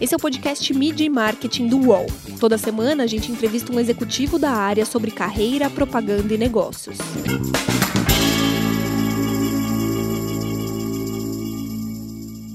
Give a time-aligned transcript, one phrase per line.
[0.00, 2.06] Esse é o podcast Media e Marketing do UOL.
[2.40, 6.96] Toda semana a gente entrevista um executivo da área sobre carreira, propaganda e negócios.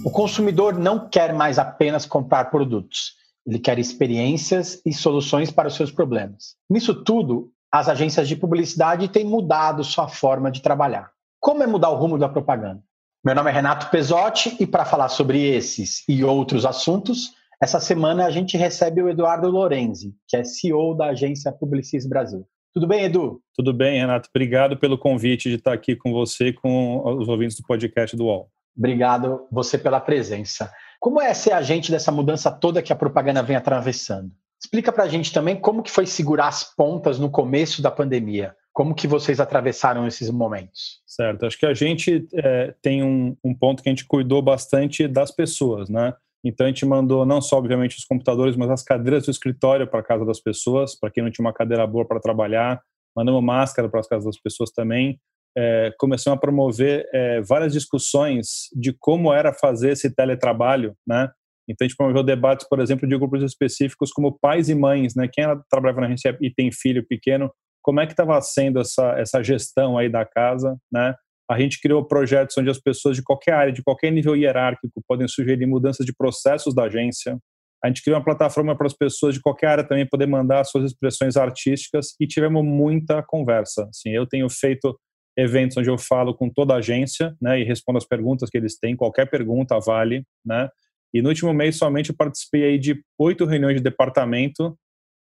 [0.04, 3.14] O consumidor não quer mais apenas comprar produtos,
[3.46, 6.56] ele quer experiências e soluções para os seus problemas.
[6.68, 11.12] Nisso tudo, as agências de publicidade têm mudado sua forma de trabalhar.
[11.40, 12.82] Como é mudar o rumo da propaganda?
[13.26, 18.24] Meu nome é Renato Pesotti e para falar sobre esses e outros assuntos, essa semana
[18.24, 22.48] a gente recebe o Eduardo Lorenzi, que é CEO da agência Publicis Brasil.
[22.72, 23.42] Tudo bem, Edu?
[23.56, 24.30] Tudo bem, Renato.
[24.30, 28.26] Obrigado pelo convite de estar aqui com você e com os ouvintes do podcast do
[28.26, 28.48] UOL.
[28.78, 30.72] Obrigado você pela presença.
[31.00, 34.30] Como é ser agente dessa mudança toda que a propaganda vem atravessando?
[34.64, 38.56] Explica para a gente também como que foi segurar as pontas no começo da pandemia.
[38.76, 41.02] Como que vocês atravessaram esses momentos?
[41.08, 41.46] Certo.
[41.46, 45.32] Acho que a gente é, tem um, um ponto que a gente cuidou bastante das
[45.32, 46.14] pessoas, né?
[46.44, 50.04] Então a gente mandou não só, obviamente, os computadores, mas as cadeiras do escritório para
[50.04, 52.82] casa das pessoas, para quem não tinha uma cadeira boa para trabalhar.
[53.16, 55.22] Mandamos máscara para as casas das pessoas também.
[55.58, 61.30] É, começamos a promover é, várias discussões de como era fazer esse teletrabalho, né?
[61.66, 65.30] Então a gente promoveu debates, por exemplo, de grupos específicos como pais e mães, né?
[65.32, 67.50] Quem trabalha na agência e tem filho pequeno,
[67.86, 71.14] como é que estava sendo essa, essa gestão aí da casa, né?
[71.48, 75.28] A gente criou projetos onde as pessoas de qualquer área, de qualquer nível hierárquico, podem
[75.28, 77.38] sugerir mudanças de processos da agência.
[77.84, 80.86] A gente criou uma plataforma para as pessoas de qualquer área também poder mandar suas
[80.86, 83.88] expressões artísticas e tivemos muita conversa.
[83.88, 85.00] Assim, eu tenho feito
[85.38, 88.80] eventos onde eu falo com toda a agência, né, e respondo as perguntas que eles
[88.80, 90.70] têm, qualquer pergunta vale, né?
[91.14, 94.76] E no último mês somente eu participei aí de oito reuniões de departamento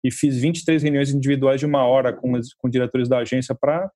[0.03, 3.91] e fiz 23 reuniões individuais de uma hora com, com diretores da agência para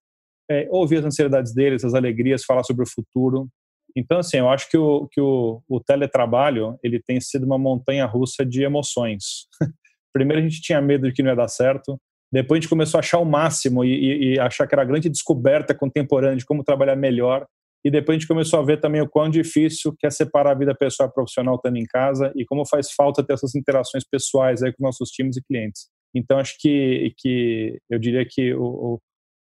[0.50, 3.48] é, ouvir as ansiedades deles, as alegrias, falar sobre o futuro.
[3.96, 8.06] Então, assim, eu acho que o, que o, o teletrabalho ele tem sido uma montanha
[8.06, 9.48] russa de emoções.
[10.14, 12.00] Primeiro a gente tinha medo de que não ia dar certo,
[12.32, 14.86] depois a gente começou a achar o máximo e, e, e achar que era a
[14.86, 17.46] grande descoberta contemporânea de como trabalhar melhor.
[17.84, 20.56] E depois a gente começou a ver também o quão difícil que é separar a
[20.56, 24.64] vida pessoal e profissional estando em casa e como faz falta ter essas interações pessoais
[24.64, 25.88] aí com nossos times e clientes.
[26.16, 28.64] Então, acho que, que eu diria que o,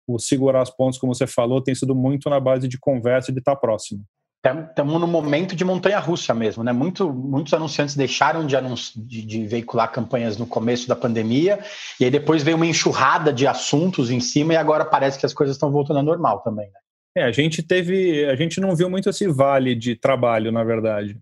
[0.08, 3.30] o, o segurar as pontos, como você falou, tem sido muito na base de conversa
[3.30, 4.04] e de estar próximo.
[4.44, 6.72] Estamos no momento de montanha-russa mesmo, né?
[6.72, 11.60] Muito, muitos anunciantes deixaram de, anunci de, de, veicular campanhas no começo da pandemia,
[12.00, 15.34] e aí depois veio uma enxurrada de assuntos em cima, e agora parece que as
[15.34, 16.80] coisas estão voltando ao normal também, né?
[17.16, 21.20] É, a gente teve, a gente não viu muito esse vale de trabalho, na verdade.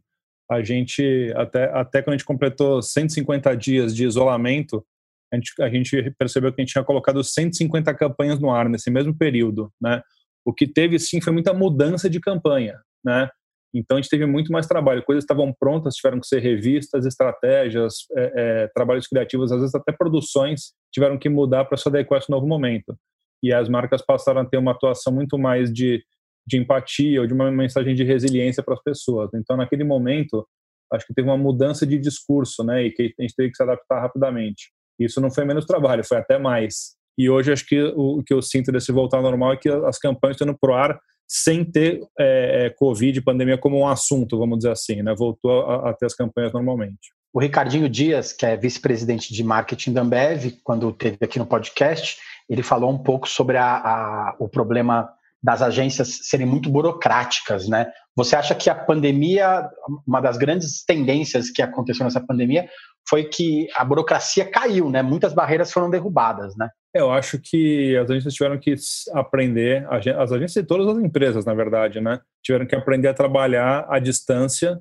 [0.50, 4.86] A gente, até, até quando a gente completou 150 dias de isolamento,
[5.32, 8.90] a gente, a gente percebeu que a gente tinha colocado 150 campanhas no ar nesse
[8.90, 10.02] mesmo período, né?
[10.46, 13.30] O que teve, sim, foi muita mudança de campanha, né?
[13.74, 17.94] Então a gente teve muito mais trabalho, coisas estavam prontas, tiveram que ser revistas, estratégias,
[18.18, 22.22] é, é, trabalhos criativos, às vezes até produções tiveram que mudar para se adequar a
[22.24, 22.98] esse novo momento.
[23.44, 26.04] E as marcas passaram a ter uma atuação muito mais de,
[26.48, 29.30] de empatia ou de uma mensagem de resiliência para as pessoas.
[29.36, 30.48] Então naquele momento
[30.92, 32.84] acho que teve uma mudança de discurso, né?
[32.84, 34.72] E que a gente teve que se adaptar rapidamente.
[35.00, 36.98] Isso não foi menos trabalho, foi até mais.
[37.18, 39.98] E hoje acho que o, que eu sinto desse voltar ao normal é que as
[39.98, 44.60] campanhas estão indo pro ar sem ter é, é, Covid, pandemia como um assunto, vamos
[44.60, 45.14] dizer assim, né?
[45.16, 47.14] Voltou a, a ter as campanhas normalmente.
[47.32, 52.18] O Ricardinho Dias, que é vice-presidente de marketing da Ambev, quando teve aqui no podcast,
[52.50, 55.08] ele falou um pouco sobre a, a, o problema
[55.42, 57.92] das agências serem muito burocráticas, né?
[58.16, 59.70] Você acha que a pandemia,
[60.06, 62.68] uma das grandes tendências que aconteceu nessa pandemia
[63.08, 65.02] foi que a burocracia caiu, né?
[65.02, 66.70] Muitas barreiras foram derrubadas, né?
[66.94, 68.74] Eu acho que as agências tiveram que
[69.14, 72.20] aprender, as agências e todas as empresas, na verdade, né?
[72.44, 74.80] Tiveram que aprender a trabalhar à distância.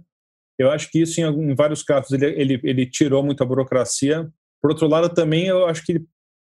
[0.58, 4.28] Eu acho que isso, em, vários casos, ele, ele, ele tirou muita burocracia.
[4.60, 6.00] Por outro lado, também eu acho que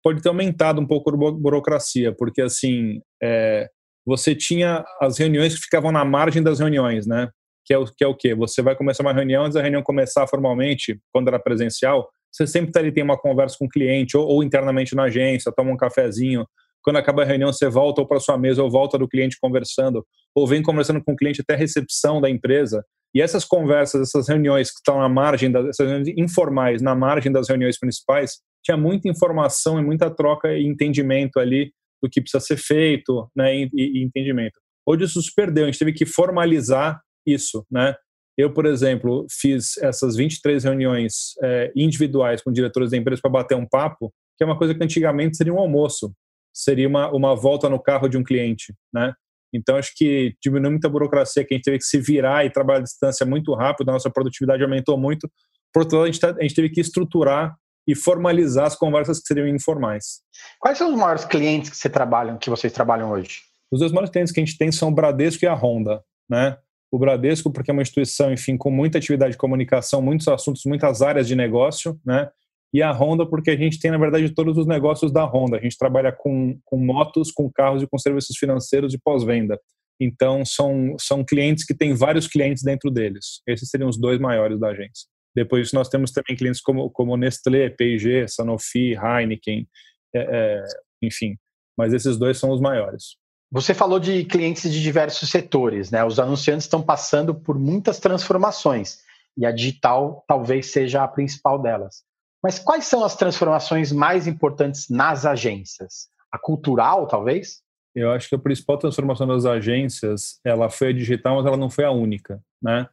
[0.03, 3.69] pode ter aumentado um pouco a burocracia, porque, assim, é,
[4.05, 7.31] você tinha as reuniões que ficavam na margem das reuniões, né?
[7.65, 8.35] Que é o que é o quê?
[8.35, 12.73] Você vai começar uma reunião, antes da reunião começar formalmente, quando era presencial, você sempre
[12.73, 15.77] tá ali, tem uma conversa com o cliente ou, ou internamente na agência, toma um
[15.77, 16.47] cafezinho.
[16.83, 20.05] Quando acaba a reunião, você volta ou para sua mesa ou volta do cliente conversando,
[20.35, 22.85] ou vem conversando com o cliente até a recepção da empresa.
[23.15, 27.31] E essas conversas, essas reuniões que estão na margem, das, essas reuniões informais, na margem
[27.31, 31.73] das reuniões principais, tinha muita informação e muita troca e entendimento ali
[32.03, 34.61] do que precisa ser feito, né, e, e entendimento.
[34.85, 37.95] Hoje isso se perdeu, a gente teve que formalizar isso, né?
[38.37, 43.57] Eu, por exemplo, fiz essas 23 reuniões é, individuais com diretores da empresa para bater
[43.57, 46.13] um papo, que é uma coisa que antigamente seria um almoço,
[46.53, 49.13] seria uma, uma volta no carro de um cliente, né?
[49.55, 52.81] Então, acho que diminuiu muita burocracia, que a gente teve que se virar e trabalhar
[52.81, 55.31] à distância muito rápido, a nossa produtividade aumentou muito.
[55.73, 57.55] Por outro lado, a gente, tá, a gente teve que estruturar
[57.87, 60.23] e formalizar as conversas que seriam informais.
[60.59, 63.43] Quais são os maiores clientes que, você trabalham, que vocês trabalham hoje?
[63.71, 66.57] Os dois maiores clientes que a gente tem são o Bradesco e a Honda, né?
[66.95, 71.03] O Bradesco, porque é uma instituição, enfim, com muita atividade de comunicação, muitos assuntos, muitas
[71.03, 72.31] áreas de negócio, né?
[72.73, 75.57] E a Honda, porque a gente tem, na verdade, todos os negócios da Honda.
[75.57, 79.59] A gente trabalha com, com motos, com carros e com serviços financeiros de pós-venda.
[80.01, 83.43] Então, são, são clientes que têm vários clientes dentro deles.
[83.45, 85.09] Esses seriam os dois maiores da agência.
[85.35, 89.67] Depois disso, nós temos também clientes como, como Nestlé, P&G, Sanofi, Heineken,
[90.15, 90.65] é, é,
[91.03, 91.37] enfim.
[91.77, 93.17] Mas esses dois são os maiores.
[93.55, 96.05] Você falou de clientes de diversos setores, né?
[96.05, 98.99] Os anunciantes estão passando por muitas transformações
[99.39, 102.03] e a digital talvez seja a principal delas.
[102.43, 106.09] Mas quais são as transformações mais importantes nas agências?
[106.33, 107.63] A cultural, talvez?
[107.95, 111.71] Eu acho que a principal transformação das agências, ela foi a digital, mas ela não
[111.71, 112.89] foi a única, né?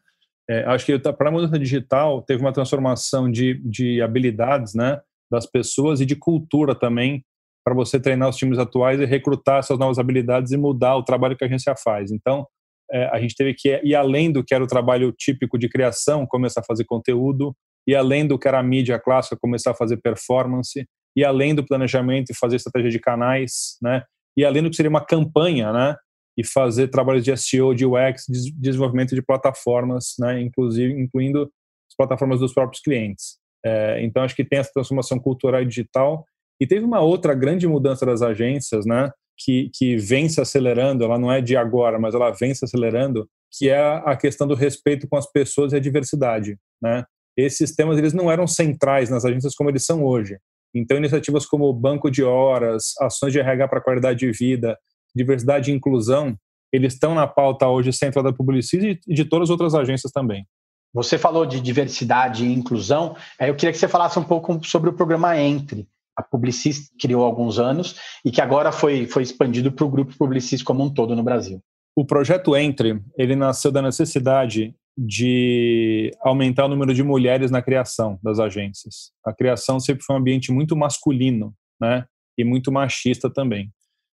[0.48, 5.48] É, acho que para a mudança digital teve uma transformação de, de habilidades, né, das
[5.48, 7.25] pessoas e de cultura também
[7.63, 11.38] para você treinar os times atuais e recrutar essas novas habilidades e mudar o trabalho
[11.38, 12.12] que a agência faz.
[12.12, 12.46] Então,
[12.92, 16.25] é, a gente teve que ir além do que era o trabalho típico de criação,
[16.28, 17.56] começar a fazer conteúdo,
[17.88, 20.86] e além do que era a mídia clássica, começar a fazer performance,
[21.16, 24.04] e além do planejamento e fazer estratégia de canais, né?
[24.38, 25.96] E além do que seria uma campanha, né?
[26.38, 30.42] E fazer trabalhos de SEO, de UX, de desenvolvimento de plataformas, né?
[30.42, 33.38] Inclusive incluindo as plataformas dos próprios clientes.
[33.66, 36.25] É, então acho que tem essa transformação cultural e digital
[36.62, 39.10] e teve uma outra grande mudança das agências, né?
[39.36, 43.28] Que, que vem se acelerando, ela não é de agora, mas ela vem se acelerando,
[43.52, 47.04] que é a questão do respeito com as pessoas e a diversidade, né?
[47.36, 50.38] Esses temas eles não eram centrais nas agências como eles são hoje.
[50.75, 54.78] Então, iniciativas como banco de horas, ações de RH para qualidade de vida,
[55.16, 56.38] diversidade e inclusão,
[56.72, 60.46] eles estão na pauta hoje central da Publicis e de todas as outras agências também.
[60.94, 64.94] Você falou de diversidade e inclusão, eu queria que você falasse um pouco sobre o
[64.94, 65.88] programa Entre,
[66.21, 70.18] a Publicis criou há alguns anos e que agora foi, foi expandido para o grupo
[70.18, 71.62] Publicis como um todo no Brasil.
[71.95, 78.19] O projeto Entre, ele nasceu da necessidade de aumentar o número de mulheres na criação
[78.21, 79.12] das agências.
[79.25, 82.06] A criação sempre foi um ambiente muito masculino, né,
[82.38, 83.71] e muito machista também.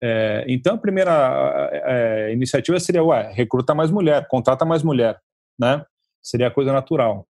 [0.03, 5.19] É, então, a primeira é, iniciativa seria, ué, recruta mais mulher, contrata mais mulher,
[5.59, 5.86] né?
[6.24, 7.27] Seria a coisa natural.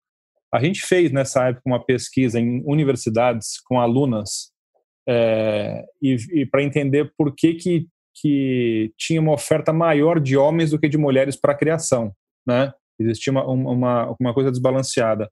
[0.53, 4.50] A gente fez nessa época uma pesquisa em universidades com alunas
[5.11, 10.71] é, e, e para entender por que, que, que tinha uma oferta maior de homens
[10.71, 12.13] do que de mulheres para a criação,
[12.47, 12.71] né?
[12.97, 15.29] Existia uma, uma, uma coisa desbalanceada.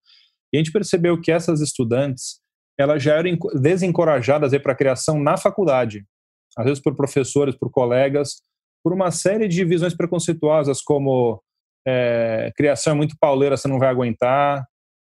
[0.51, 2.41] E a gente percebeu que essas estudantes
[2.77, 6.05] elas já eram desencorajadas para a criação na faculdade,
[6.57, 8.41] às vezes por professores, por colegas,
[8.83, 11.41] por uma série de visões preconceituosas como
[11.87, 14.65] é, criação é muito pauleira, você não vai aguentar,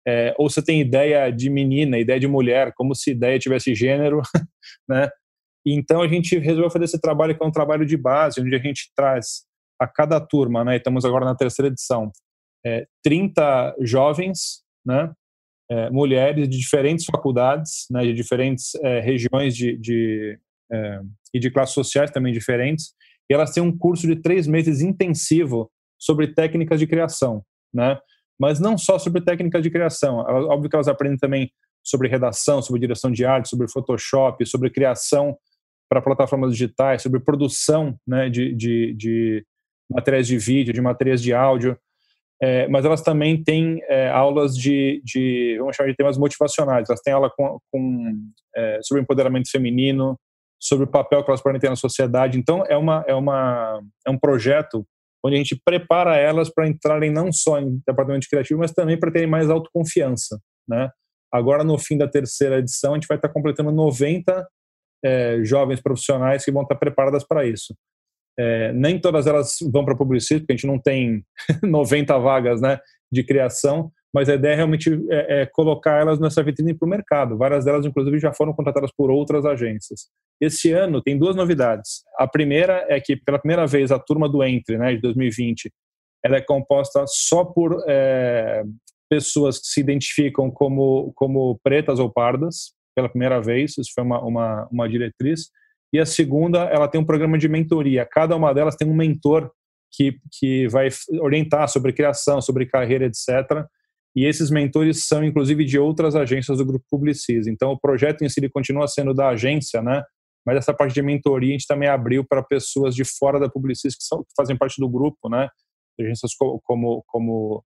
[0.06, 4.22] é, ou você tem ideia de menina, ideia de mulher, como se ideia tivesse gênero,
[4.88, 5.08] né?
[5.66, 8.58] Então a gente resolveu fazer esse trabalho que é um trabalho de base, onde a
[8.58, 9.44] gente traz
[9.80, 10.76] a cada turma, né?
[10.76, 12.10] Estamos agora na terceira edição,
[12.64, 15.12] é, 30 jovens, né?
[15.70, 18.02] É, mulheres de diferentes faculdades, né?
[18.02, 20.38] De diferentes é, regiões de, de
[20.72, 21.00] é,
[21.34, 22.92] e de classes sociais também diferentes.
[23.30, 27.98] E elas têm um curso de três meses intensivo sobre técnicas de criação, né?
[28.40, 30.16] Mas não só sobre técnicas de criação.
[30.16, 31.52] Óbvio que elas aprendem também
[31.84, 35.36] sobre redação, sobre direção de arte, sobre Photoshop, sobre criação
[35.90, 39.46] para plataformas digitais, sobre produção né, de, de, de
[39.90, 41.76] materiais de vídeo, de materiais de áudio.
[42.42, 46.88] É, mas elas também têm é, aulas de, de, vamos chamar de temas motivacionais.
[46.88, 48.14] Elas têm aula com, com
[48.56, 50.18] é, sobre empoderamento feminino,
[50.58, 52.38] sobre o papel que elas podem ter na sociedade.
[52.38, 54.86] Então, é, uma, é, uma, é um projeto
[55.24, 59.10] onde a gente prepara elas para entrarem não só em departamento criativo, mas também para
[59.10, 60.90] terem mais autoconfiança, né?
[61.32, 64.46] Agora, no fim da terceira edição, a gente vai estar completando 90
[65.04, 67.74] é, jovens profissionais que vão estar preparadas para isso.
[68.38, 71.24] É, nem todas elas vão para publicidade, porque a gente não tem
[71.62, 72.80] 90 vagas né,
[73.12, 76.90] de criação, mas a ideia é realmente é, é colocar elas nessa vitrine para o
[76.90, 77.36] mercado.
[77.36, 80.08] Várias delas, inclusive, já foram contratadas por outras agências.
[80.40, 82.02] Esse ano tem duas novidades.
[82.18, 85.70] A primeira é que, pela primeira vez, a turma do Entre, né, de 2020,
[86.24, 88.62] ela é composta só por é,
[89.08, 94.20] pessoas que se identificam como, como pretas ou pardas, pela primeira vez, isso foi uma,
[94.22, 95.50] uma, uma diretriz.
[95.92, 98.06] E a segunda, ela tem um programa de mentoria.
[98.06, 99.50] Cada uma delas tem um mentor
[99.92, 100.88] que, que vai
[101.20, 103.64] orientar sobre criação, sobre carreira, etc.
[104.14, 107.46] E esses mentores são, inclusive, de outras agências do Grupo Publicis.
[107.46, 110.02] Então, o projeto em si continua sendo da agência, né?
[110.46, 113.96] Mas essa parte de mentoria a gente também abriu para pessoas de fora da Publicis
[113.96, 115.48] que, são, que fazem parte do grupo, né?
[116.00, 117.64] Agências como, como, como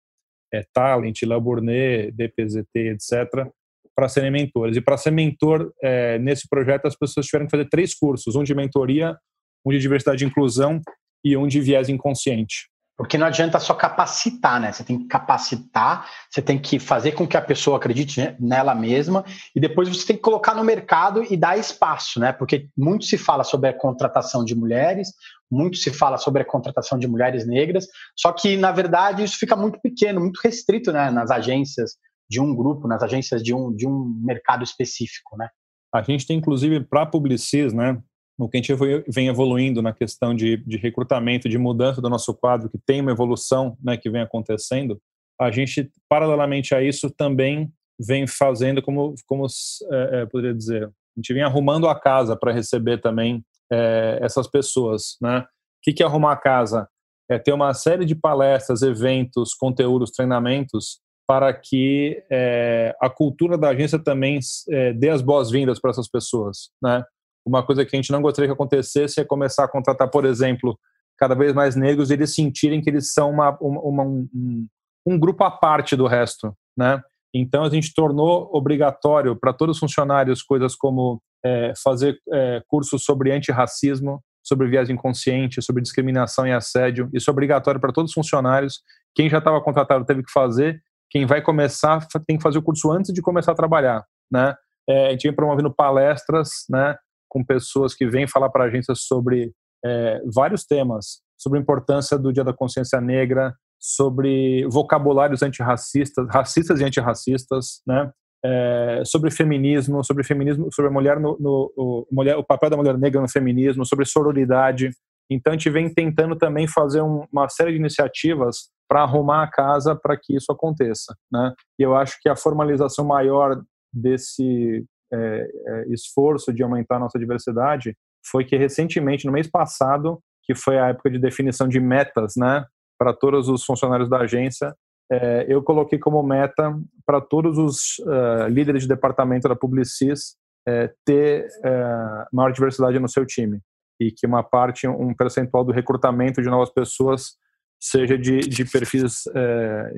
[0.53, 3.47] é, Talent, La Bournet, DPZT, etc.,
[3.95, 4.77] para serem mentores.
[4.77, 8.43] E para ser mentor é, nesse projeto, as pessoas tiveram que fazer três cursos: um
[8.43, 9.17] de mentoria,
[9.65, 10.81] um de diversidade e inclusão
[11.25, 12.72] e um de viés inconsciente.
[13.03, 14.71] Porque não adianta só capacitar, né?
[14.71, 19.25] Você tem que capacitar, você tem que fazer com que a pessoa acredite nela mesma
[19.57, 22.33] e depois você tem que colocar no mercado e dar espaço, né?
[22.33, 25.09] Porque muito se fala sobre a contratação de mulheres,
[25.51, 29.57] muito se fala sobre a contratação de mulheres negras, só que na verdade isso fica
[29.57, 31.11] muito pequeno, muito restrito, né?
[31.11, 31.97] Nas agências
[32.31, 35.49] de um grupo, nas agências de um, de um mercado específico, né?
[35.93, 38.01] A gente tem inclusive para Publicis, né?
[38.43, 38.75] No que a gente
[39.07, 43.13] vem evoluindo na questão de, de recrutamento, de mudança do nosso quadro, que tem uma
[43.13, 45.01] evolução né, que vem acontecendo,
[45.41, 49.47] a gente, paralelamente a isso, também vem fazendo, como, como
[49.93, 54.49] é, é, poderia dizer, a gente vem arrumando a casa para receber também é, essas
[54.49, 55.17] pessoas.
[55.23, 55.39] Né?
[55.39, 55.45] O
[55.81, 56.89] que, que é arrumar a casa?
[57.31, 63.69] É ter uma série de palestras, eventos, conteúdos, treinamentos para que é, a cultura da
[63.69, 67.05] agência também é, dê as boas-vindas para essas pessoas, né?
[67.45, 70.79] Uma coisa que a gente não gostaria que acontecesse é começar a contratar, por exemplo,
[71.19, 74.67] cada vez mais negros e eles sentirem que eles são uma, uma um,
[75.07, 77.01] um, grupo à parte do resto, né?
[77.35, 83.05] Então a gente tornou obrigatório para todos os funcionários coisas como é, fazer é, cursos
[83.05, 87.09] sobre antirracismo, sobre viés inconsciente, sobre discriminação e assédio.
[87.13, 88.81] Isso é obrigatório para todos os funcionários.
[89.15, 90.83] Quem já estava contratado teve que fazer.
[91.11, 94.55] Quem vai começar tem que fazer o curso antes de começar a trabalhar, né?
[94.89, 96.97] É, a gente vem promovendo palestras, né?
[97.33, 102.19] Com pessoas que vêm falar para a gente sobre é, vários temas, sobre a importância
[102.19, 108.13] do Dia da Consciência Negra, sobre vocabulários antirracistas, racistas e antirracistas, né?
[108.45, 112.77] É, sobre feminismo, sobre feminismo, sobre a mulher no, no o, mulher, o papel da
[112.77, 114.91] mulher negra no feminismo, sobre sororidade.
[115.31, 119.51] Então a gente vem tentando também fazer um, uma série de iniciativas para arrumar a
[119.51, 121.55] casa para que isso aconteça, né?
[121.79, 127.97] E eu acho que a formalização maior desse é, esforço de aumentar a nossa diversidade
[128.25, 132.65] foi que recentemente, no mês passado, que foi a época de definição de metas, né,
[132.99, 134.75] para todos os funcionários da agência,
[135.11, 140.91] é, eu coloquei como meta para todos os uh, líderes de departamento da Publicis é,
[141.05, 143.61] ter uh, maior diversidade no seu time
[144.01, 147.37] e que uma parte, um percentual do recrutamento de novas pessoas
[147.79, 149.25] seja de, de perfis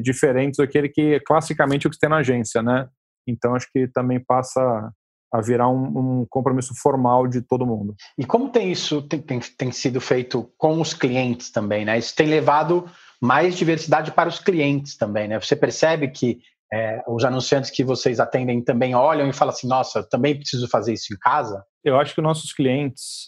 [0.02, 2.88] diferentes daquele que é classicamente o que tem na agência, né?
[3.26, 4.90] Então acho que também passa
[5.34, 7.96] a virar um, um, compromisso formal de todo mundo.
[8.16, 11.98] E como tem isso tem, tem, tem sido feito com os clientes também, né?
[11.98, 12.88] Isso tem levado
[13.20, 15.40] mais diversidade para os clientes também, né?
[15.40, 16.38] Você percebe que
[16.72, 20.92] é, os anunciantes que vocês atendem também olham e falam assim, nossa, também preciso fazer
[20.92, 21.64] isso em casa?
[21.82, 23.26] Eu acho que nossos clientes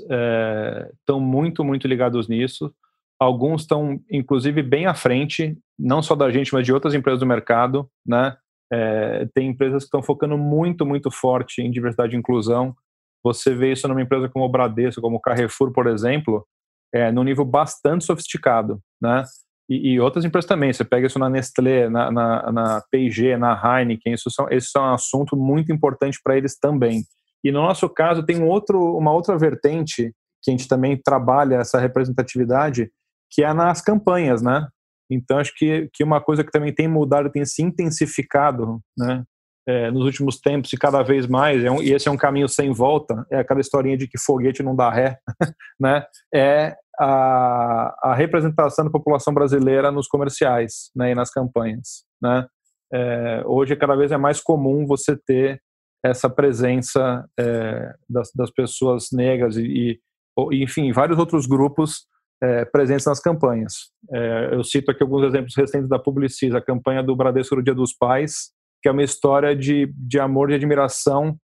[1.00, 2.72] estão é, muito, muito ligados nisso.
[3.18, 7.26] Alguns estão, inclusive, bem à frente, não só da gente, mas de outras empresas do
[7.26, 8.36] mercado, né?
[8.72, 12.74] É, tem empresas que estão focando muito, muito forte em diversidade e inclusão.
[13.24, 16.46] Você vê isso numa empresa como o Bradesco, como o Carrefour, por exemplo,
[16.94, 19.24] é, num nível bastante sofisticado, né?
[19.68, 20.72] E, e, outras empresas também.
[20.72, 24.14] Você pega isso na Nestlé, na, na, na P&G, na Heineken.
[24.14, 27.02] Isso são, esse é um assunto muito importante para eles também.
[27.42, 31.56] E no nosso caso tem um outro, uma outra vertente que a gente também trabalha
[31.56, 32.90] essa representatividade,
[33.30, 34.68] que é nas campanhas, né?
[35.10, 39.24] Então, acho que, que uma coisa que também tem mudado, tem se intensificado né,
[39.66, 42.48] é, nos últimos tempos e cada vez mais, é um, e esse é um caminho
[42.48, 45.18] sem volta, é aquela historinha de que foguete não dá ré,
[45.78, 52.04] né, é a, a representação da população brasileira nos comerciais né, e nas campanhas.
[52.22, 52.46] Né.
[52.92, 55.60] É, hoje, cada vez é mais comum você ter
[56.04, 59.98] essa presença é, das, das, pessoas negras e,
[60.52, 62.06] e, enfim, vários outros grupos
[62.42, 63.90] é, presentes nas campanhas.
[64.12, 67.74] É, eu cito aqui alguns exemplos recentes da Publicis, a campanha do Bradesco do Dia
[67.74, 68.50] dos Pais,
[68.82, 71.36] que é uma história de, de amor e admiração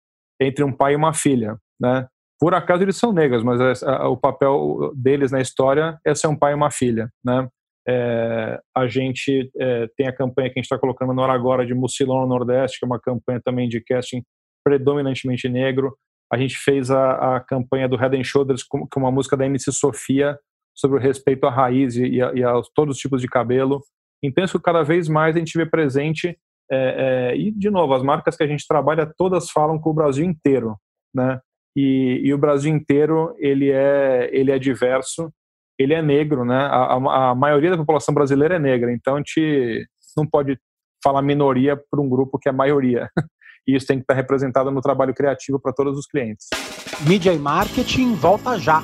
[0.40, 2.06] entre um pai e uma filha, né?
[2.40, 6.26] Por acaso eles são negros, mas a, a, o papel deles na história é ser
[6.26, 7.46] um pai e uma filha, né?
[7.88, 11.66] É, a gente é, tem a campanha que a gente está colocando no ar agora
[11.66, 14.22] de Mucilão no Nordeste, que é uma campanha também de casting
[14.64, 15.96] predominantemente negro.
[16.32, 19.46] A gente fez a, a campanha do Head and Shoulders com, com uma música da
[19.46, 20.38] MC Sofia,
[20.80, 23.82] sobre o respeito à raiz e, a, e a todos os tipos de cabelo.
[24.22, 26.38] Então, isso cada vez mais a gente vê presente.
[26.72, 29.94] É, é, e, de novo, as marcas que a gente trabalha todas falam com o
[29.94, 30.76] Brasil inteiro,
[31.14, 31.40] né?
[31.76, 35.32] E, e, o Brasil inteiro ele é ele é diverso,
[35.78, 36.58] ele é negro, né?
[36.58, 40.58] A, a, a, maioria da população brasileira é negra, então a gente não pode
[41.02, 43.08] falar minoria para um grupo que é maioria.
[43.66, 46.48] e isso tem que estar representado no trabalho criativo para todos os clientes.
[47.06, 48.82] Mídia e marketing volta já.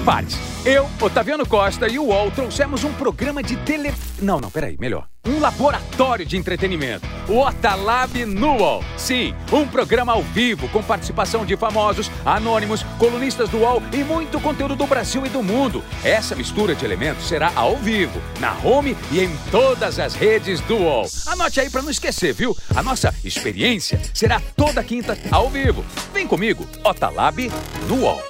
[0.00, 0.38] Prepare-se.
[0.64, 3.92] Eu, Otaviano Costa e o UOL trouxemos um programa de tele...
[4.20, 5.06] Não, não, peraí, melhor.
[5.26, 7.06] Um laboratório de entretenimento.
[7.28, 8.82] O Otalab no UOL.
[8.96, 14.40] Sim, um programa ao vivo com participação de famosos, anônimos, colunistas do UOL e muito
[14.40, 15.84] conteúdo do Brasil e do mundo.
[16.02, 20.76] Essa mistura de elementos será ao vivo, na home e em todas as redes do
[20.76, 21.06] UOL.
[21.26, 22.56] Anote aí para não esquecer, viu?
[22.74, 25.84] A nossa experiência será toda quinta ao vivo.
[26.14, 27.50] Vem comigo, Otalab
[27.86, 28.29] no UOL.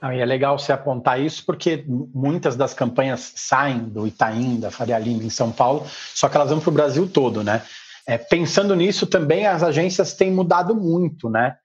[0.00, 4.70] Não, e é legal você apontar isso porque muitas das campanhas saem do Itaim, da
[4.70, 7.62] Faria Lima em São Paulo, só que elas vão para o Brasil todo, né?
[8.06, 11.56] É, pensando nisso, também as agências têm mudado muito, né?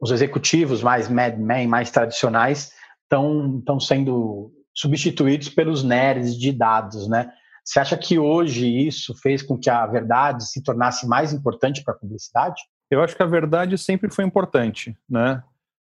[0.00, 7.32] Os executivos mais Mad Men, mais tradicionais, estão sendo substituídos pelos nerds de dados, né?
[7.64, 11.92] Você acha que hoje isso fez com que a verdade se tornasse mais importante para
[11.92, 12.62] a publicidade?
[12.90, 15.42] Eu acho que a verdade sempre foi importante, né?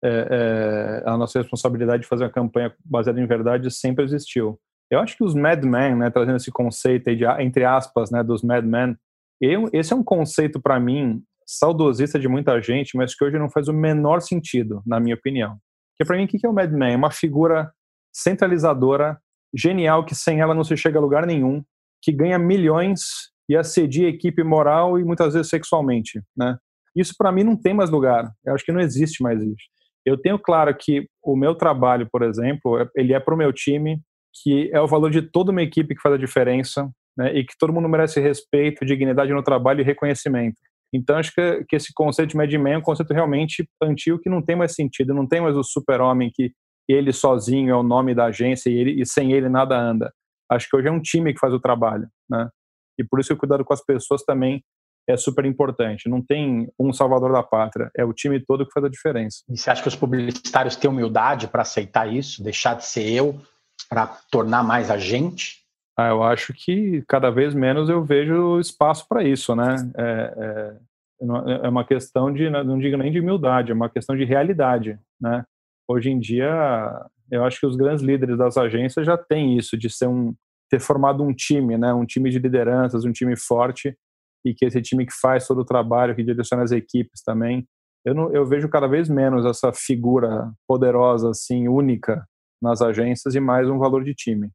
[0.03, 4.59] É, é, a nossa responsabilidade de fazer uma campanha baseada em verdade sempre existiu.
[4.91, 8.21] Eu acho que os Mad Men, né, trazendo esse conceito aí de, entre aspas, né,
[8.21, 8.95] dos Mad Men,
[9.41, 13.49] eu, esse é um conceito para mim saudosista de muita gente, mas que hoje não
[13.49, 15.57] faz o menor sentido, na minha opinião.
[15.91, 16.93] Porque para mim, o que é o Mad Men?
[16.93, 17.71] É uma figura
[18.13, 19.17] centralizadora,
[19.55, 21.63] genial, que sem ela não se chega a lugar nenhum,
[22.01, 26.57] que ganha milhões e assedia a equipe moral e muitas vezes sexualmente, né?
[26.95, 28.31] Isso para mim não tem mais lugar.
[28.45, 29.65] Eu acho que não existe mais isso.
[30.05, 33.53] Eu tenho claro que o meu trabalho, por exemplo, é, ele é para o meu
[33.53, 34.01] time,
[34.41, 37.57] que é o valor de toda uma equipe que faz a diferença, né, e que
[37.57, 40.57] todo mundo merece respeito, dignidade no trabalho e reconhecimento.
[40.93, 44.29] Então, acho que, que esse conceito de Mad Men é um conceito realmente antigo que
[44.29, 46.51] não tem mais sentido, não tem mais o super-homem que
[46.87, 50.13] ele sozinho é o nome da agência e, ele, e sem ele nada anda.
[50.51, 52.49] Acho que hoje é um time que faz o trabalho, né?
[52.99, 54.63] E por isso o cuidado com as pessoas também
[55.07, 56.09] é super importante.
[56.09, 59.43] Não tem um salvador da pátria, é o time todo que faz a diferença.
[59.49, 63.39] E você acha que os publicitários têm humildade para aceitar isso, deixar de ser eu,
[63.89, 65.63] para tornar mais a gente?
[65.97, 69.75] Ah, eu acho que cada vez menos eu vejo espaço para isso, né?
[69.95, 74.25] É, é, é, uma questão de, não digo nem de humildade, é uma questão de
[74.25, 75.45] realidade, né?
[75.87, 76.49] Hoje em dia,
[77.29, 80.33] eu acho que os grandes líderes das agências já têm isso, de ser um,
[80.69, 81.93] ter formado um time, né?
[81.93, 83.95] Um time de lideranças, um time forte,
[84.45, 87.67] e que esse time que faz todo o trabalho, que direciona as equipes também.
[88.05, 92.25] Eu, não, eu vejo cada vez menos essa figura poderosa, assim, única
[92.61, 94.49] nas agências e mais um valor de time.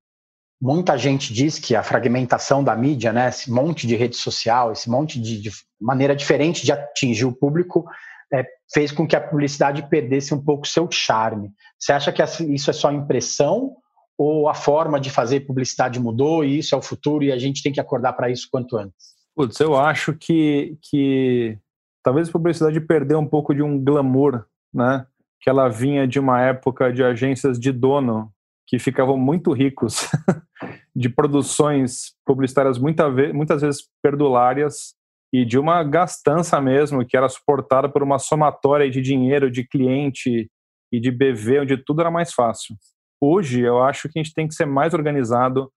[0.61, 4.91] Muita gente diz que a fragmentação da mídia, né, esse monte de rede social, esse
[4.91, 7.87] monte de, de maneira diferente de atingir o público,
[8.33, 11.51] é, fez com que a publicidade perdesse um pouco seu charme.
[11.79, 12.23] Você acha que
[12.53, 13.77] isso é só impressão
[14.19, 17.63] ou a forma de fazer publicidade mudou e isso é o futuro e a gente
[17.63, 19.18] tem que acordar para isso quanto antes?
[19.39, 21.57] Putz, eu acho que, que
[22.03, 25.07] talvez a publicidade perdeu um pouco de um glamour, né?
[25.41, 28.33] Que ela vinha de uma época de agências de dono
[28.67, 30.11] que ficavam muito ricos,
[30.93, 34.97] de produções publicitárias muita ve muitas vezes perdulárias
[35.33, 40.51] e de uma gastança mesmo, que era suportada por uma somatória de dinheiro, de cliente
[40.91, 42.75] e de BV, onde tudo era mais fácil.
[43.21, 45.71] Hoje, eu acho que a gente tem que ser mais organizado,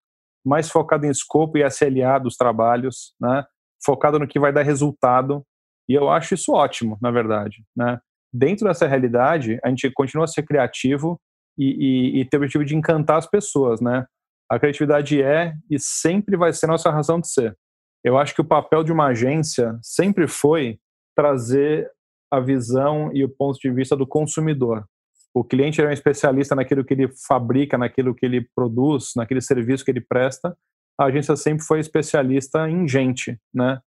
[0.44, 3.44] mais focado em escopo e SLA dos trabalhos, né?
[3.84, 5.44] Focado no que vai dar resultado.
[5.88, 7.64] E eu acho isso ótimo, na verdade.
[7.76, 7.98] Né?
[8.32, 11.20] Dentro dessa realidade, a gente continua a ser criativo
[11.58, 13.80] e, e, e ter o objetivo de encantar as pessoas.
[13.80, 14.06] Né?
[14.50, 17.56] A criatividade é e sempre vai ser nossa razão de ser.
[18.04, 20.78] Eu acho que o papel de uma agência sempre foi
[21.14, 21.90] trazer
[22.30, 24.84] a visão e o ponto de vista do consumidor.
[25.34, 29.84] O cliente é um especialista naquilo que ele fabrica, naquilo que ele produz, naquele serviço
[29.84, 30.56] que ele presta.
[31.02, 33.80] A agência sempre foi especialista em gente, né?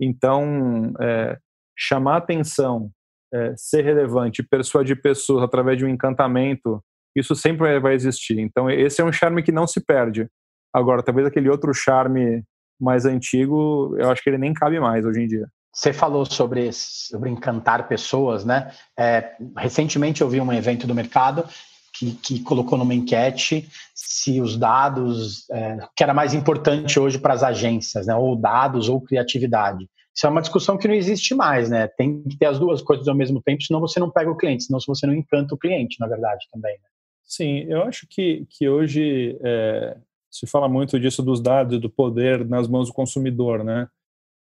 [0.00, 1.38] Então, é,
[1.76, 2.90] chamar atenção,
[3.32, 6.82] é, ser relevante, persuadir pessoas através de um encantamento,
[7.16, 8.38] isso sempre vai existir.
[8.38, 10.28] Então, esse é um charme que não se perde.
[10.72, 12.44] Agora, talvez aquele outro charme
[12.78, 15.48] mais antigo, eu acho que ele nem cabe mais hoje em dia.
[15.74, 18.72] Você falou sobre, sobre encantar pessoas, né?
[18.98, 21.44] É, recentemente eu vi um evento do mercado
[21.92, 27.34] que, que colocou numa enquete se os dados, é, que era mais importante hoje para
[27.34, 28.14] as agências, né?
[28.14, 29.88] Ou dados ou criatividade.
[30.14, 31.86] Isso é uma discussão que não existe mais, né?
[31.86, 34.64] Tem que ter as duas coisas ao mesmo tempo, senão você não pega o cliente,
[34.64, 36.72] senão você não encanta o cliente, na verdade, também.
[36.72, 36.88] Né?
[37.24, 39.96] Sim, eu acho que, que hoje é,
[40.30, 43.88] se fala muito disso dos dados e do poder nas mãos do consumidor, né?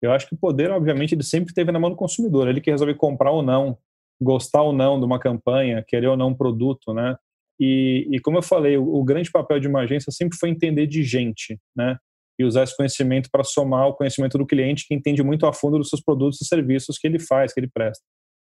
[0.00, 2.46] Eu acho que o poder, obviamente, ele sempre esteve na mão do consumidor.
[2.46, 3.78] Ele que resolve comprar ou não,
[4.20, 7.16] gostar ou não de uma campanha, querer ou não um produto, né?
[7.60, 10.86] E, e como eu falei, o, o, grande papel de uma agência sempre foi entender
[10.86, 11.96] de gente, né?
[12.38, 15.78] e usar esse conhecimento para somar o conhecimento do cliente que entende muito a fundo
[15.78, 18.04] dos seus produtos e serviços que ele faz, que ele presta.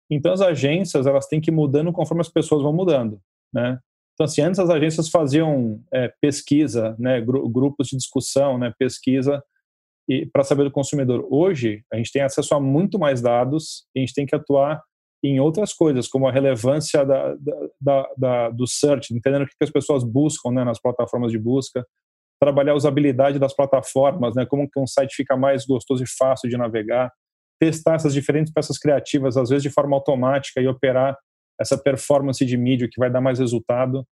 [0.09, 3.19] Então as agências elas têm que ir mudando conforme as pessoas vão mudando,
[3.53, 3.79] né?
[4.13, 9.43] Então assim, antes as agências faziam é, pesquisa, né, grupos de discussão, né, pesquisa
[10.31, 11.27] para saber do consumidor.
[11.29, 14.81] Hoje a gente tem acesso a muito mais dados e a gente tem que atuar
[15.27, 17.35] em outras coisas, como a relevância da,
[17.79, 21.85] da, da, do search, entendendo o que as pessoas buscam né, nas plataformas de busca,
[22.39, 26.49] trabalhar a usabilidade das plataformas, né, como que um site fica mais gostoso e fácil
[26.49, 27.11] de navegar,
[27.59, 31.17] testar essas diferentes peças criativas, às vezes de forma automática, e operar
[31.59, 34.05] essa performance de mídia que vai dar mais resultado.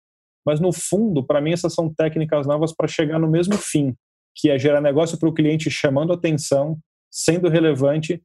[0.46, 3.96] Mas, no fundo, para mim, essas são técnicas novas para chegar no mesmo fim,
[4.36, 6.80] que é gerar negócio para o cliente chamando atenção,
[7.12, 8.22] sendo relevante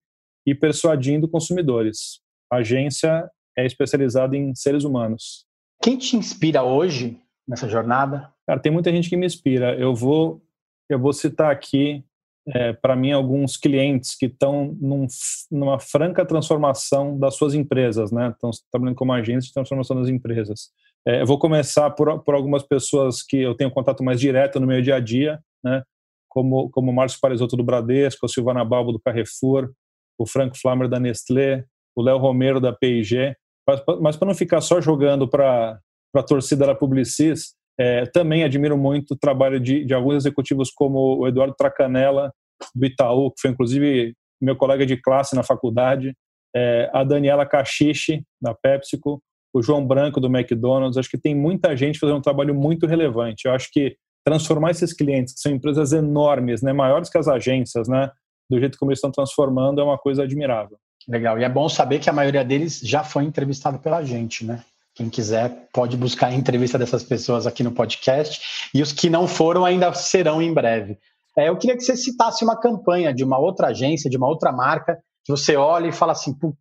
[0.47, 2.21] e persuadindo consumidores.
[2.51, 5.47] A agência é especializada em seres humanos.
[5.83, 8.33] Quem te inspira hoje nessa jornada?
[8.47, 9.75] Cara, tem muita gente que me inspira.
[9.79, 10.43] Eu vou,
[10.89, 12.05] eu vou citar aqui,
[12.49, 15.07] é, para mim, alguns clientes que estão num,
[15.51, 18.31] numa franca transformação das suas empresas, né?
[18.31, 20.71] Estão trabalhando como agentes de transformação das empresas.
[21.07, 24.67] É, eu vou começar por, por algumas pessoas que eu tenho contato mais direto no
[24.67, 25.83] meu dia a dia, né?
[26.29, 29.73] Como, como o Márcio Parisotto do Bradesco, a Silvana Balbo do Carrefour,
[30.19, 31.65] o Frank Flammer da Nestlé,
[31.97, 33.35] o Léo Romero da P&G.
[33.67, 35.81] Mas, mas para não ficar só jogando para
[36.15, 41.19] a torcida da Publicis, é, também admiro muito o trabalho de, de, alguns executivos como
[41.19, 42.33] o Eduardo Tracanella,
[42.75, 46.15] do Itaú, que foi inclusive meu colega de classe na faculdade,
[46.55, 49.21] é, a Daniela Cachiche, da PepsiCo,
[49.53, 50.97] o João Branco, do McDonald's.
[50.97, 53.47] Acho que tem muita gente fazendo um trabalho muito relevante.
[53.47, 57.89] Eu acho que transformar esses clientes, que são empresas enormes, né, maiores que as agências,
[57.89, 58.11] né,
[58.51, 60.79] do jeito como eles estão transformando, é uma coisa admirável.
[61.09, 61.39] Legal.
[61.39, 64.65] E é bom saber que a maioria deles já foi entrevistado pela gente, né?
[64.95, 68.71] Quem quiser pode buscar a entrevista dessas pessoas aqui no podcast.
[68.75, 70.99] E os que não foram ainda serão em breve.
[71.39, 74.51] É, eu queria que você citasse uma campanha de uma outra agência, de uma outra
[74.51, 76.57] marca, que você olha e fala assim: puta,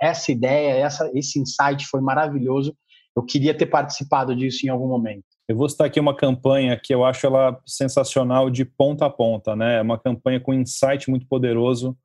[0.00, 2.74] essa ideia, essa, esse insight foi maravilhoso.
[3.16, 5.24] Eu queria ter participado disso em algum momento.
[5.48, 9.54] Eu vou citar aqui uma campanha que eu acho ela sensacional de ponta a ponta,
[9.54, 9.78] né?
[9.78, 11.96] É uma campanha com insight muito poderoso,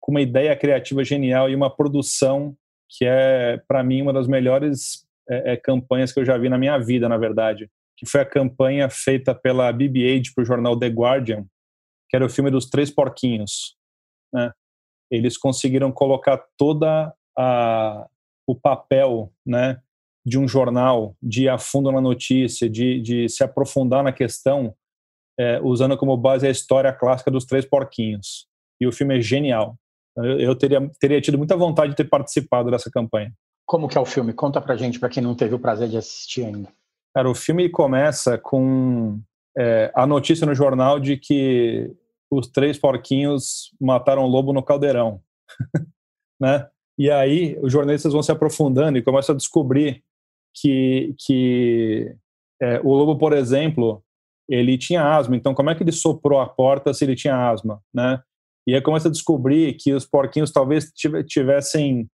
[0.00, 2.56] com uma ideia criativa genial e uma produção
[2.88, 6.56] que é, para mim, uma das melhores é, é, campanhas que eu já vi na
[6.56, 10.88] minha vida, na verdade, que foi a campanha feita pela BB-8 para o jornal The
[10.88, 11.44] Guardian,
[12.08, 13.76] que era o filme dos Três Porquinhos.
[14.32, 14.50] Né?
[15.10, 18.06] Eles conseguiram colocar toda a,
[18.46, 19.78] o papel né,
[20.24, 24.74] de um jornal, de ir a fundo na notícia, de, de se aprofundar na questão,
[25.38, 28.48] é, usando como base a história clássica dos Três Porquinhos.
[28.80, 29.76] E o filme é genial.
[30.18, 33.32] Eu, eu teria, teria tido muita vontade de ter participado dessa campanha.
[33.66, 34.32] Como que é o filme?
[34.32, 36.68] Conta pra gente, para quem não teve o prazer de assistir ainda.
[37.14, 39.20] Cara, o filme começa com
[39.56, 41.90] é, a notícia no jornal de que
[42.30, 45.20] os três porquinhos mataram o lobo no caldeirão,
[46.40, 46.68] né?
[46.98, 50.02] E aí os jornalistas vão se aprofundando e começam a descobrir
[50.54, 52.14] que, que
[52.60, 54.02] é, o lobo, por exemplo,
[54.48, 55.36] ele tinha asma.
[55.36, 58.20] Então, como é que ele soprou a porta se ele tinha asma, né?
[58.68, 60.92] E aí começa a descobrir que os porquinhos talvez
[61.26, 62.06] tivessem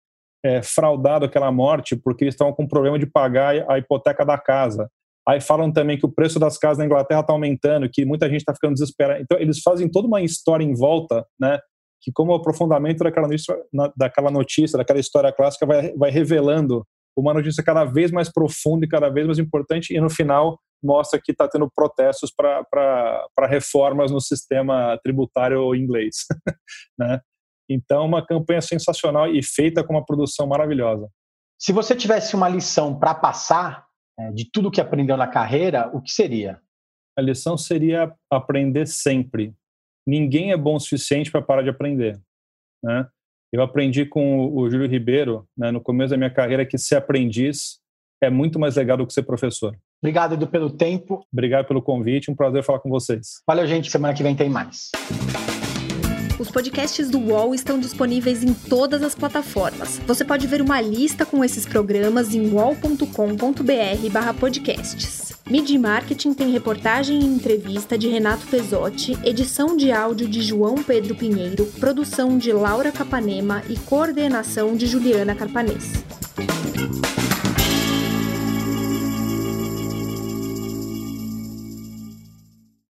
[0.44, 4.88] é, fraudado aquela morte porque eles estavam com problema de pagar a hipoteca da casa.
[5.26, 8.42] Aí falam também que o preço das casas na Inglaterra está aumentando, que muita gente
[8.42, 9.20] está ficando desesperada.
[9.20, 11.58] Então, eles fazem toda uma história em volta, né?
[12.00, 13.56] Que, como o aprofundamento daquela notícia,
[13.96, 16.86] daquela, notícia, daquela história clássica, vai, vai revelando
[17.16, 21.20] uma notícia cada vez mais profunda e cada vez mais importante, e no final mostra
[21.22, 26.26] que está tendo protestos para reformas no sistema tributário inglês.
[26.98, 27.20] né?
[27.68, 31.08] Então, uma campanha sensacional e feita com uma produção maravilhosa.
[31.58, 33.86] Se você tivesse uma lição para passar
[34.18, 36.60] é, de tudo que aprendeu na carreira, o que seria?
[37.16, 39.54] A lição seria aprender sempre.
[40.06, 42.20] Ninguém é bom o suficiente para parar de aprender.
[42.82, 43.08] Né?
[43.52, 47.80] Eu aprendi com o Júlio Ribeiro, né, no começo da minha carreira, que ser aprendiz
[48.22, 49.78] é muito mais legal do que ser professor.
[50.04, 51.24] Obrigado, Edu, pelo tempo.
[51.32, 53.40] Obrigado pelo convite, um prazer falar com vocês.
[53.46, 53.90] Valeu, gente.
[53.90, 54.90] Semana que vem tem mais.
[56.38, 59.98] Os podcasts do UOL estão disponíveis em todas as plataformas.
[60.06, 65.32] Você pode ver uma lista com esses programas em wall.com.br/podcasts.
[65.50, 71.14] Media Marketing tem reportagem e entrevista de Renato Pesotti, edição de áudio de João Pedro
[71.14, 76.04] Pinheiro, produção de Laura Capanema e coordenação de Juliana Carpanês.